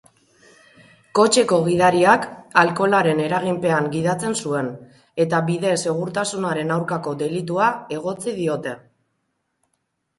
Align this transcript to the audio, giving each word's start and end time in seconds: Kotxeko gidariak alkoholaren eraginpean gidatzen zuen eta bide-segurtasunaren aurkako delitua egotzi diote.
Kotxeko 1.19 1.59
gidariak 1.67 2.25
alkoholaren 2.63 3.21
eraginpean 3.27 3.91
gidatzen 3.97 4.35
zuen 4.45 4.73
eta 5.27 5.45
bide-segurtasunaren 5.53 6.77
aurkako 6.79 7.17
delitua 7.25 7.73
egotzi 8.01 8.39
diote. 8.45 8.79